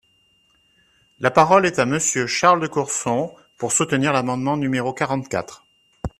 La 1.19 1.29
parole 1.29 1.67
est 1.67 1.77
à 1.77 1.85
Monsieur 1.85 2.25
Charles 2.25 2.59
de 2.59 2.65
Courson, 2.65 3.35
pour 3.55 3.71
soutenir 3.71 4.11
l’amendement 4.13 4.57
numéro 4.57 4.93
quarante-quatre. 4.95 5.63